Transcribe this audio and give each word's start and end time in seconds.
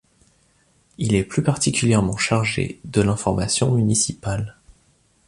Il 0.97 1.13
est 1.13 1.23
plus 1.23 1.43
particulièrement 1.43 2.17
chargé 2.17 2.79
de 2.85 3.01
l'information 3.03 3.71
municipale. 3.73 4.57